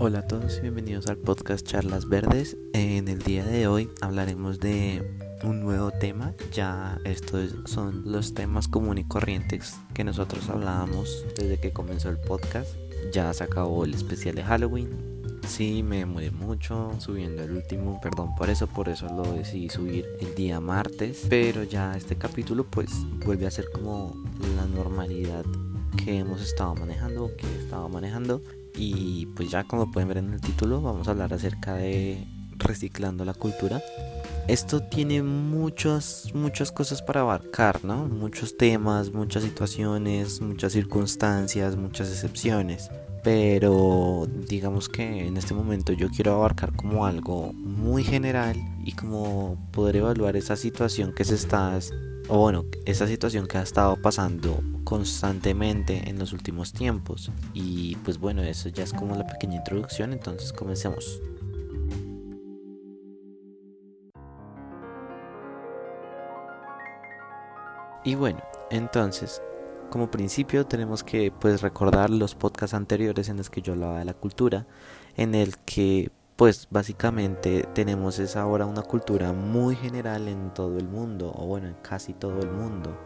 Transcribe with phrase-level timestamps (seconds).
[0.00, 2.56] todos y bienvenidos al podcast Charlas Verdes.
[2.72, 5.04] En el día de hoy hablaremos de
[5.44, 6.32] un nuevo tema.
[6.52, 12.16] Ya estos son los temas comunes y corrientes que nosotros hablábamos desde que comenzó el
[12.16, 12.70] podcast.
[13.12, 14.88] Ya se acabó el especial de Halloween.
[15.46, 20.06] Sí, me demoré mucho subiendo el último, perdón por eso, por eso lo decidí subir
[20.20, 21.26] el día martes.
[21.28, 22.90] Pero ya este capítulo pues
[23.26, 24.16] vuelve a ser como
[24.56, 25.44] la normalidad
[26.02, 28.40] que hemos estado manejando, que he estado manejando
[28.76, 33.24] y pues ya como pueden ver en el título vamos a hablar acerca de reciclando
[33.24, 33.82] la cultura.
[34.48, 38.06] Esto tiene muchas, muchas cosas para abarcar, ¿no?
[38.08, 42.90] Muchos temas, muchas situaciones, muchas circunstancias, muchas excepciones.
[43.22, 49.56] Pero digamos que en este momento yo quiero abarcar como algo muy general y como
[49.72, 51.78] poder evaluar esa situación que se está,
[52.28, 54.60] o bueno, esa situación que ha estado pasando
[54.90, 57.30] constantemente en los últimos tiempos.
[57.54, 61.22] Y pues bueno, eso ya es como la pequeña introducción, entonces comencemos.
[68.02, 69.40] Y bueno, entonces,
[69.90, 74.06] como principio tenemos que pues recordar los podcasts anteriores en los que yo hablaba de
[74.06, 74.66] la cultura,
[75.16, 80.88] en el que pues básicamente tenemos es ahora una cultura muy general en todo el
[80.88, 82.98] mundo, o bueno, en casi todo el mundo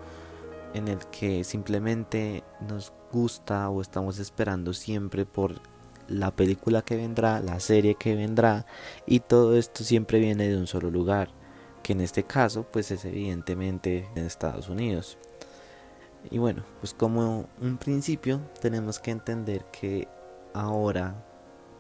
[0.75, 5.61] en el que simplemente nos gusta o estamos esperando siempre por
[6.09, 8.67] la película que vendrá, la serie que vendrá
[9.07, 11.31] y todo esto siempre viene de un solo lugar,
[11.83, 15.17] que en este caso pues es evidentemente en Estados Unidos.
[16.31, 20.09] Y bueno, pues como un principio tenemos que entender que
[20.55, 21.25] ahora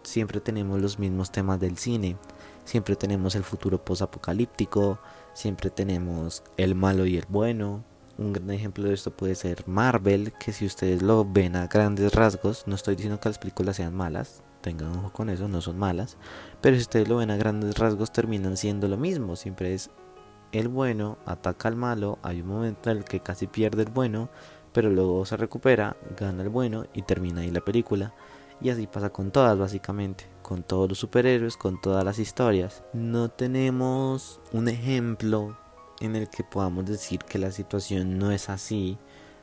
[0.02, 2.16] siempre tenemos los mismos temas del cine,
[2.64, 5.00] siempre tenemos el futuro posapocalíptico,
[5.32, 7.84] siempre tenemos el malo y el bueno,
[8.18, 12.14] un gran ejemplo de esto puede ser Marvel, que si ustedes lo ven a grandes
[12.14, 15.78] rasgos, no estoy diciendo que las películas sean malas, tengan ojo con eso, no son
[15.78, 16.16] malas,
[16.60, 19.90] pero si ustedes lo ven a grandes rasgos terminan siendo lo mismo, siempre es
[20.52, 24.30] el bueno ataca al malo, hay un momento en el que casi pierde el bueno,
[24.72, 28.14] pero luego se recupera, gana el bueno y termina ahí la película.
[28.60, 32.84] Y así pasa con todas básicamente, con todos los superhéroes, con todas las historias.
[32.92, 35.56] No tenemos un ejemplo
[36.00, 38.98] en el que podamos decir que la situación no es así.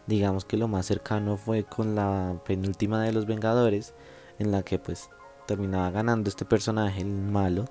[0.07, 3.93] Digamos que lo más cercano fue con la penúltima de los Vengadores,
[4.39, 5.09] en la que pues
[5.45, 7.65] terminaba ganando este personaje, el malo,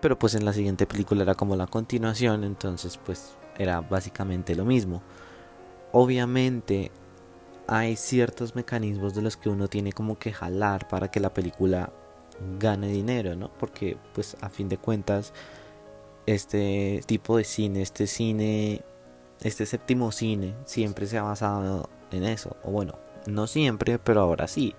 [0.00, 4.64] pero pues en la siguiente película era como la continuación, entonces pues era básicamente lo
[4.64, 5.02] mismo.
[5.92, 6.90] Obviamente
[7.66, 11.92] hay ciertos mecanismos de los que uno tiene como que jalar para que la película
[12.58, 13.50] gane dinero, ¿no?
[13.58, 15.32] Porque pues a fin de cuentas
[16.26, 18.82] este tipo de cine, este cine,
[19.42, 22.56] este séptimo cine, siempre se ha basado en eso.
[22.64, 22.94] O bueno,
[23.26, 24.74] no siempre, pero ahora sí.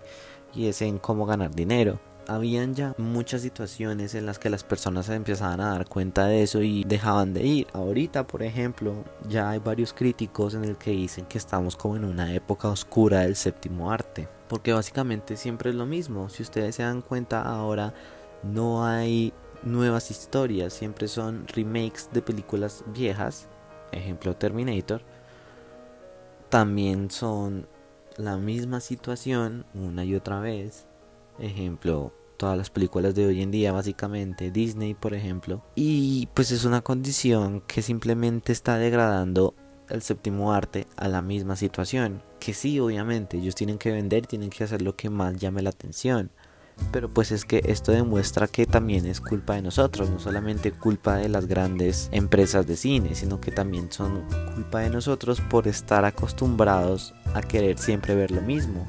[0.53, 2.00] Y es en cómo ganar dinero.
[2.28, 6.44] Habían ya muchas situaciones en las que las personas se empezaban a dar cuenta de
[6.44, 7.68] eso y dejaban de ir.
[7.74, 8.94] Ahorita, por ejemplo,
[9.28, 13.22] ya hay varios críticos en el que dicen que estamos como en una época oscura
[13.22, 14.28] del séptimo arte.
[14.47, 16.30] Porque básicamente siempre es lo mismo.
[16.30, 17.94] Si ustedes se dan cuenta ahora,
[18.44, 23.47] no hay nuevas historias, siempre son remakes de películas viejas,
[23.91, 25.01] ejemplo Terminator,
[26.49, 27.67] también son
[28.17, 30.88] la misma situación una y otra vez,
[31.39, 36.66] ejemplo todas las películas de hoy en día básicamente Disney por ejemplo y pues es
[36.66, 39.53] una condición que simplemente está degradando
[39.89, 44.50] el séptimo arte a la misma situación que sí obviamente ellos tienen que vender tienen
[44.50, 46.31] que hacer lo que más llame la atención
[46.92, 51.16] pero pues es que esto demuestra que también es culpa de nosotros, no solamente culpa
[51.16, 54.24] de las grandes empresas de cine, sino que también son
[54.56, 58.88] culpa de nosotros por estar acostumbrados a querer siempre ver lo mismo.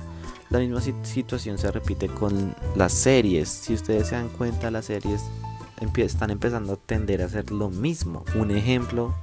[0.50, 3.49] La misma situación se repite con las series.
[3.49, 5.23] Si ustedes se dan cuenta, las series
[5.97, 8.25] están empezando a tender a hacer lo mismo.
[8.35, 9.15] Un ejemplo,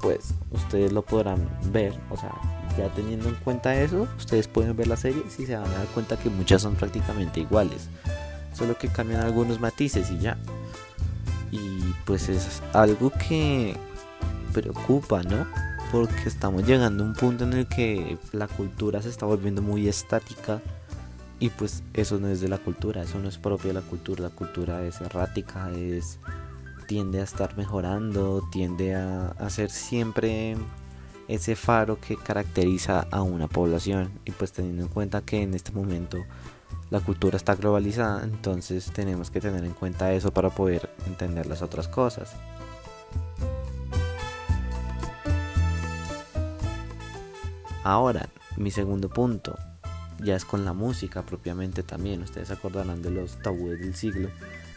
[0.00, 2.34] pues ustedes lo podrán ver, o sea,
[2.76, 5.86] ya teniendo en cuenta eso, ustedes pueden ver la serie y se van a dar
[5.88, 7.88] cuenta que muchas son prácticamente iguales.
[8.52, 10.38] Solo que cambian algunos matices y ya.
[11.50, 13.76] Y pues es algo que
[14.52, 15.46] preocupa, ¿no?
[15.92, 19.88] Porque estamos llegando a un punto en el que la cultura se está volviendo muy
[19.88, 20.60] estática.
[21.38, 24.22] Y pues eso no es de la cultura, eso no es propio de la cultura.
[24.22, 26.18] La cultura es errática, es
[26.86, 30.56] tiende a estar mejorando, tiende a, a ser siempre
[31.28, 35.72] ese faro que caracteriza a una población y pues teniendo en cuenta que en este
[35.72, 36.18] momento
[36.90, 41.62] la cultura está globalizada entonces tenemos que tener en cuenta eso para poder entender las
[41.62, 42.34] otras cosas
[47.82, 49.56] ahora mi segundo punto
[50.18, 52.22] ya es con la música propiamente también.
[52.22, 54.30] Ustedes acordarán de los tabúes del siglo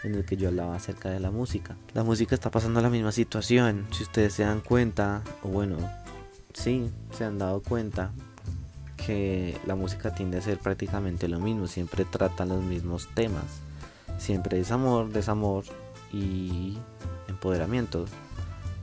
[0.04, 1.76] en el que yo hablaba acerca de la música.
[1.94, 3.88] La música está pasando la misma situación.
[3.92, 5.78] Si ustedes se dan cuenta, o bueno,
[6.54, 8.12] sí, se han dado cuenta
[9.06, 11.68] que la música tiende a ser prácticamente lo mismo.
[11.68, 13.46] Siempre tratan los mismos temas.
[14.18, 15.64] Siempre es amor, desamor
[16.12, 16.78] y
[17.28, 18.06] empoderamiento.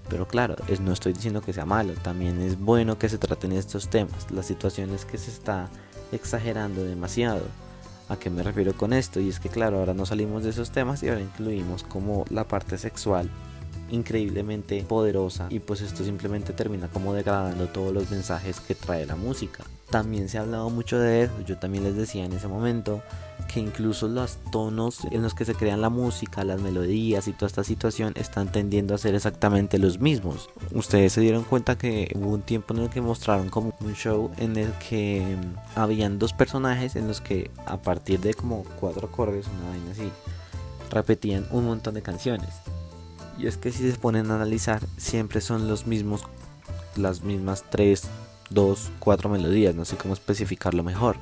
[0.08, 3.88] Pero claro, no estoy diciendo que sea malo, también es bueno que se traten estos
[3.88, 4.30] temas.
[4.30, 5.68] La situación es que se está
[6.12, 7.42] exagerando demasiado.
[8.08, 9.18] ¿A qué me refiero con esto?
[9.18, 12.44] Y es que claro, ahora no salimos de esos temas y ahora incluimos como la
[12.46, 13.28] parte sexual
[13.90, 19.16] increíblemente poderosa y pues esto simplemente termina como degradando todos los mensajes que trae la
[19.16, 19.64] música.
[19.90, 23.02] También se ha hablado mucho de eso, yo también les decía en ese momento
[23.52, 27.46] que incluso los tonos en los que se crean la música, las melodías y toda
[27.46, 30.50] esta situación están tendiendo a ser exactamente los mismos.
[30.72, 34.30] Ustedes se dieron cuenta que hubo un tiempo en el que mostraron como un show
[34.38, 39.06] en el que mm, habían dos personajes en los que a partir de como cuatro
[39.06, 40.10] acordes, una vaina así,
[40.90, 42.48] repetían un montón de canciones.
[43.38, 46.22] Y es que si se ponen a analizar, siempre son los mismos,
[46.96, 48.08] las mismas tres,
[48.50, 51.16] dos, cuatro melodías, no sé cómo especificarlo mejor.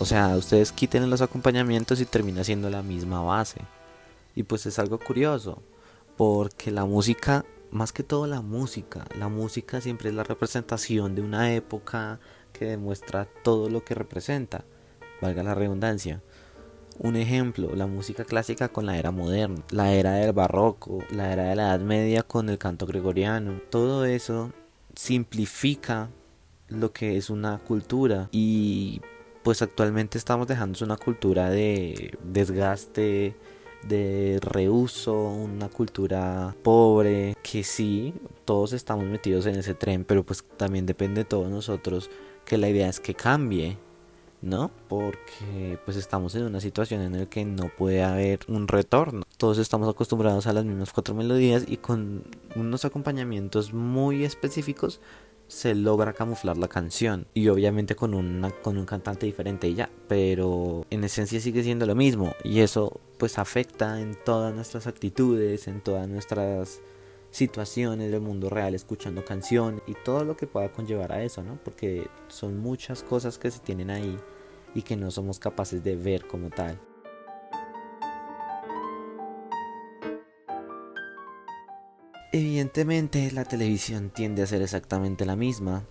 [0.00, 3.60] O sea, ustedes quiten los acompañamientos y termina siendo la misma base.
[4.34, 5.62] Y pues es algo curioso,
[6.16, 11.22] porque la música, más que todo la música, la música siempre es la representación de
[11.22, 12.20] una época
[12.52, 14.64] que demuestra todo lo que representa,
[15.20, 16.22] valga la redundancia.
[17.00, 21.44] Un ejemplo, la música clásica con la era moderna, la era del barroco, la era
[21.44, 23.60] de la Edad Media con el canto gregoriano.
[23.70, 24.52] Todo eso
[24.96, 26.08] simplifica
[26.66, 29.00] lo que es una cultura y
[29.44, 33.36] pues actualmente estamos dejando una cultura de desgaste,
[33.86, 38.12] de reuso, una cultura pobre, que sí,
[38.44, 42.10] todos estamos metidos en ese tren, pero pues también depende de todos nosotros
[42.44, 43.78] que la idea es que cambie,
[44.40, 44.70] ¿no?
[44.88, 49.24] Porque pues estamos en una situación en la que no puede haber un retorno.
[49.36, 52.24] Todos estamos acostumbrados a las mismas cuatro melodías y con
[52.56, 55.00] unos acompañamientos muy específicos
[55.48, 59.90] se logra camuflar la canción y obviamente con, una, con un cantante diferente y ya,
[60.06, 65.66] pero en esencia sigue siendo lo mismo y eso pues afecta en todas nuestras actitudes,
[65.66, 66.80] en todas nuestras
[67.30, 71.58] situaciones del mundo real escuchando canción y todo lo que pueda conllevar a eso, ¿no?
[71.62, 74.18] Porque son muchas cosas que se tienen ahí
[74.74, 76.80] y que no somos capaces de ver como tal.
[82.32, 85.86] Evidentemente la televisión tiende a ser exactamente la misma.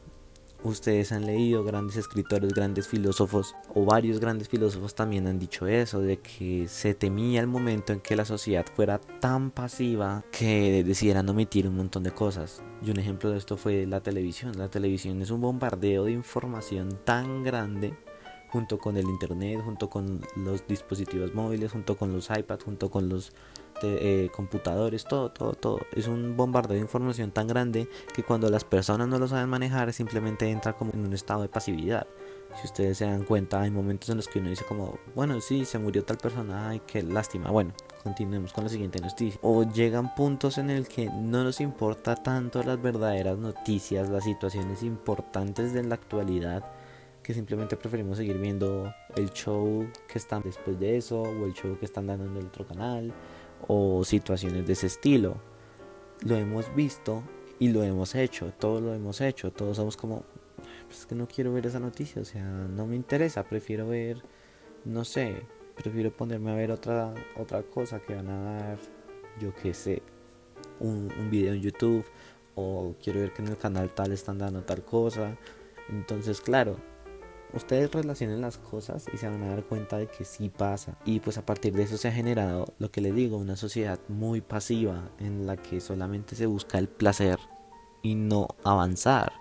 [0.63, 5.99] Ustedes han leído grandes escritores, grandes filósofos o varios grandes filósofos también han dicho eso,
[5.99, 11.29] de que se temía el momento en que la sociedad fuera tan pasiva que decidieran
[11.29, 12.63] omitir un montón de cosas.
[12.83, 14.57] Y un ejemplo de esto fue la televisión.
[14.57, 17.93] La televisión es un bombardeo de información tan grande
[18.49, 23.09] junto con el internet, junto con los dispositivos móviles, junto con los iPads, junto con
[23.09, 23.33] los
[23.83, 25.79] eh, computadores, todo, todo, todo.
[25.93, 29.91] Es un bombardeo de información tan grande que cuando las personas no lo saben manejar
[29.93, 32.07] simplemente entra como en un estado de pasividad.
[32.59, 35.63] Si ustedes se dan cuenta, hay momentos en los que uno dice como, bueno, sí,
[35.65, 37.51] se murió tal persona, ay, qué lástima.
[37.51, 37.71] Bueno,
[38.03, 39.39] continuemos con la siguiente noticia.
[39.43, 44.81] O llegan puntos en el que no nos importa tanto las verdaderas noticias, las situaciones
[44.81, 46.63] importantes de la actualidad,
[47.21, 51.77] que simplemente preferimos seguir viendo el show que están después de eso, o el show
[51.77, 53.13] que están dando en el otro canal,
[53.67, 55.37] o situaciones de ese estilo.
[56.21, 57.23] Lo hemos visto
[57.59, 60.23] y lo hemos hecho, todos lo hemos hecho, todos somos como,
[60.87, 64.21] pues que no quiero ver esa noticia, o sea, no me interesa, prefiero ver,
[64.85, 65.43] no sé,
[65.75, 68.77] prefiero ponerme a ver otra, otra cosa que van a dar,
[69.39, 70.01] yo qué sé,
[70.79, 72.05] un, un video en YouTube,
[72.55, 75.37] o quiero ver que en el canal tal están dando tal cosa.
[75.89, 76.77] Entonces, claro,
[77.53, 80.97] ustedes relacionen las cosas y se van a dar cuenta de que sí pasa.
[81.05, 83.99] Y pues a partir de eso se ha generado lo que les digo, una sociedad
[84.07, 87.39] muy pasiva en la que solamente se busca el placer
[88.01, 89.33] y no avanzar.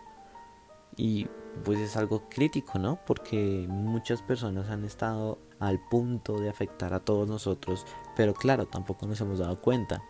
[0.97, 1.27] Y
[1.65, 2.99] pues es algo crítico, ¿no?
[3.07, 9.07] Porque muchas personas han estado al punto de afectar a todos nosotros, pero claro, tampoco
[9.07, 10.03] nos hemos dado cuenta.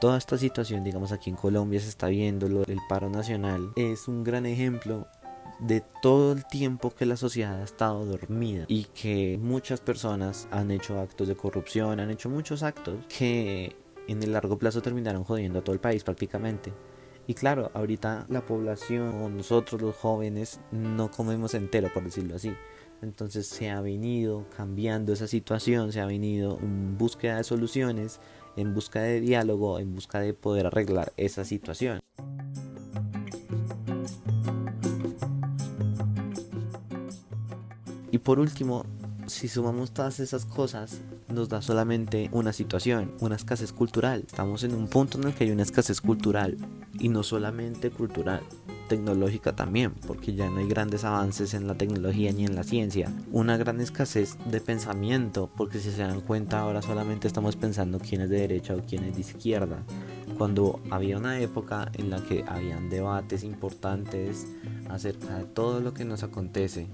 [0.00, 4.24] Toda esta situación, digamos aquí en Colombia se está viendo, el paro nacional es un
[4.24, 5.06] gran ejemplo
[5.60, 10.70] de todo el tiempo que la sociedad ha estado dormida y que muchas personas han
[10.70, 13.76] hecho actos de corrupción, han hecho muchos actos que
[14.08, 16.72] en el largo plazo terminaron jodiendo a todo el país prácticamente.
[17.26, 22.52] Y claro, ahorita la población o nosotros los jóvenes no comemos entero, por decirlo así.
[23.02, 28.20] Entonces se ha venido cambiando esa situación, se ha venido en búsqueda de soluciones,
[28.56, 32.00] en busca de diálogo, en busca de poder arreglar esa situación.
[38.18, 38.84] Por último,
[39.26, 44.24] si sumamos todas esas cosas, nos da solamente una situación, una escasez cultural.
[44.26, 46.56] Estamos en un punto en el que hay una escasez cultural
[46.98, 48.40] y no solamente cultural,
[48.88, 53.12] tecnológica también, porque ya no hay grandes avances en la tecnología ni en la ciencia.
[53.30, 58.22] Una gran escasez de pensamiento, porque si se dan cuenta ahora solamente estamos pensando quién
[58.22, 59.78] es de derecha o quién es de izquierda,
[60.36, 64.48] cuando había una época en la que habían debates importantes
[64.88, 66.88] acerca de todo lo que nos acontece.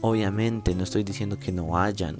[0.00, 2.18] Obviamente no estoy diciendo que no hayan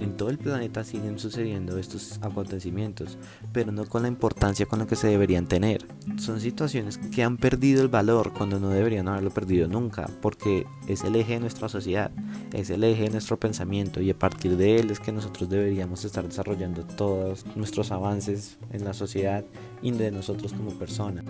[0.00, 3.16] en todo el planeta siguen sucediendo estos acontecimientos,
[3.52, 5.86] pero no con la importancia con la que se deberían tener.
[6.18, 11.04] Son situaciones que han perdido el valor cuando no deberían haberlo perdido nunca, porque es
[11.04, 12.10] el eje de nuestra sociedad,
[12.52, 16.04] es el eje de nuestro pensamiento y a partir de él es que nosotros deberíamos
[16.04, 19.44] estar desarrollando todos nuestros avances en la sociedad
[19.82, 21.24] y de nosotros como personas.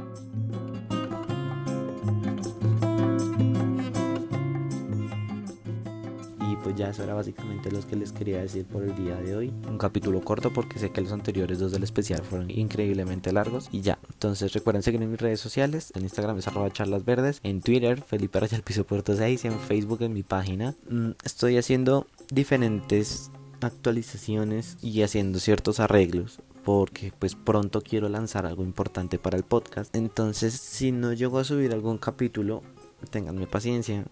[6.76, 9.52] Ya eso era básicamente lo que les quería decir por el día de hoy.
[9.68, 13.68] Un capítulo corto porque sé que los anteriores dos del especial fueron increíblemente largos.
[13.73, 15.92] Y ya, entonces recuerden seguirme en mis redes sociales.
[15.97, 17.40] En Instagram es arroba charlas verdes.
[17.42, 19.45] En Twitter, Felipe Raya Piso Puerto 6.
[19.47, 20.75] En Facebook, en mi página.
[20.88, 23.30] Mm, estoy haciendo diferentes
[23.61, 29.95] actualizaciones y haciendo ciertos arreglos porque pues pronto quiero lanzar algo importante para el podcast.
[29.95, 32.62] Entonces, si no llego a subir algún capítulo,
[33.11, 34.04] tenganme paciencia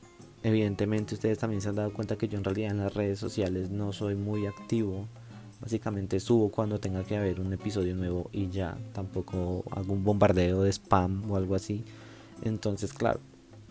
[0.45, 3.71] evidentemente ustedes también se han dado cuenta que yo en realidad en las redes sociales
[3.71, 5.09] no soy muy activo.
[5.61, 10.63] Básicamente subo cuando tenga que haber un episodio nuevo y ya tampoco hago un bombardeo
[10.63, 11.85] de spam o algo así.
[12.43, 13.21] Entonces, claro,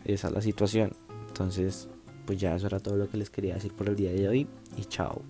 [0.04, 0.94] esa es la situación.
[1.28, 1.88] Entonces,
[2.26, 4.48] pues ya eso era todo lo que les quería decir por el día de hoy
[4.76, 5.22] y chao.